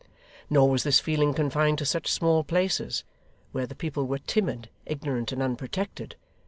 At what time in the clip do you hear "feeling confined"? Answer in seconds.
0.99-1.77